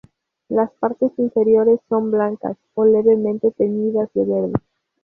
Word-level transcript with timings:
Las 0.49 0.71
partes 0.79 1.11
inferiores 1.17 1.79
son 1.87 2.09
blancas 2.09 2.57
o 2.73 2.85
levemente 2.85 3.51
teñidas 3.51 4.09
de 4.15 4.25
verde. 4.25 4.53